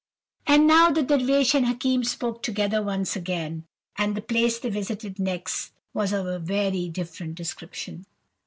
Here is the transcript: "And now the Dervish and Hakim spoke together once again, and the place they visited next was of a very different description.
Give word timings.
"And 0.47 0.65
now 0.65 0.89
the 0.89 1.03
Dervish 1.03 1.53
and 1.53 1.67
Hakim 1.67 2.03
spoke 2.03 2.41
together 2.41 2.81
once 2.81 3.15
again, 3.15 3.65
and 3.99 4.15
the 4.17 4.21
place 4.23 4.57
they 4.57 4.71
visited 4.71 5.19
next 5.19 5.73
was 5.93 6.11
of 6.11 6.25
a 6.25 6.39
very 6.39 6.89
different 6.89 7.35
description. 7.35 8.07